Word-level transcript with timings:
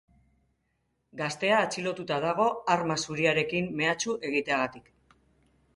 Gaztea 1.19 1.59
atxilotuta 1.65 2.17
dago 2.25 2.49
arma 2.77 2.97
zuriarekin 3.09 3.73
mehatxu 3.83 4.19
egiteagatik. 4.33 4.93